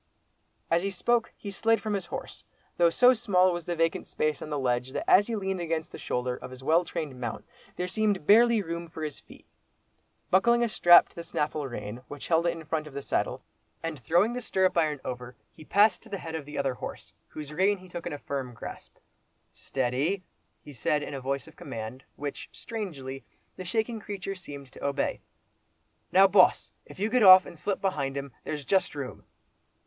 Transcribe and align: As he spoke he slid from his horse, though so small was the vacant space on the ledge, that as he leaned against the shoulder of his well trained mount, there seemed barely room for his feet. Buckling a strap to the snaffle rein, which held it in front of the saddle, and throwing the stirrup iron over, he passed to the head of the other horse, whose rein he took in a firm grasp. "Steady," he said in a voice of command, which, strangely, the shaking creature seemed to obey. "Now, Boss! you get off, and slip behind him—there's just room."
As 0.71 0.81
he 0.81 0.89
spoke 0.89 1.31
he 1.37 1.51
slid 1.51 1.79
from 1.79 1.93
his 1.93 2.07
horse, 2.07 2.43
though 2.77 2.89
so 2.89 3.13
small 3.13 3.53
was 3.53 3.67
the 3.67 3.75
vacant 3.75 4.07
space 4.07 4.41
on 4.41 4.49
the 4.49 4.57
ledge, 4.57 4.93
that 4.93 5.07
as 5.07 5.27
he 5.27 5.35
leaned 5.35 5.61
against 5.61 5.91
the 5.91 5.99
shoulder 5.99 6.35
of 6.37 6.49
his 6.49 6.63
well 6.63 6.83
trained 6.83 7.21
mount, 7.21 7.45
there 7.75 7.87
seemed 7.87 8.25
barely 8.25 8.63
room 8.63 8.87
for 8.87 9.03
his 9.03 9.19
feet. 9.19 9.45
Buckling 10.31 10.63
a 10.63 10.69
strap 10.69 11.09
to 11.09 11.15
the 11.15 11.21
snaffle 11.21 11.67
rein, 11.67 11.97
which 12.07 12.29
held 12.29 12.47
it 12.47 12.53
in 12.53 12.65
front 12.65 12.87
of 12.87 12.95
the 12.95 13.01
saddle, 13.03 13.43
and 13.83 13.99
throwing 13.99 14.33
the 14.33 14.41
stirrup 14.41 14.75
iron 14.75 14.99
over, 15.05 15.35
he 15.53 15.63
passed 15.63 16.01
to 16.01 16.09
the 16.09 16.17
head 16.17 16.33
of 16.33 16.45
the 16.47 16.57
other 16.57 16.73
horse, 16.73 17.13
whose 17.27 17.53
rein 17.53 17.77
he 17.77 17.87
took 17.87 18.07
in 18.07 18.13
a 18.13 18.17
firm 18.17 18.55
grasp. 18.55 18.97
"Steady," 19.51 20.23
he 20.63 20.73
said 20.73 21.03
in 21.03 21.13
a 21.13 21.21
voice 21.21 21.47
of 21.47 21.55
command, 21.55 22.03
which, 22.15 22.49
strangely, 22.51 23.23
the 23.55 23.63
shaking 23.63 23.99
creature 23.99 24.33
seemed 24.33 24.71
to 24.71 24.83
obey. 24.83 25.21
"Now, 26.11 26.25
Boss! 26.25 26.71
you 26.95 27.07
get 27.07 27.21
off, 27.21 27.45
and 27.45 27.55
slip 27.55 27.81
behind 27.81 28.17
him—there's 28.17 28.65
just 28.65 28.95
room." 28.95 29.25